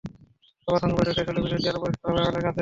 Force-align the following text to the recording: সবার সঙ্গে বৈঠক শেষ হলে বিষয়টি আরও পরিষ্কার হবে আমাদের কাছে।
সবার 0.67 0.81
সঙ্গে 0.81 0.97
বৈঠক 0.97 1.13
শেষ 1.17 1.27
হলে 1.29 1.41
বিষয়টি 1.45 1.67
আরও 1.67 1.83
পরিষ্কার 1.83 2.07
হবে 2.09 2.21
আমাদের 2.23 2.43
কাছে। 2.43 2.59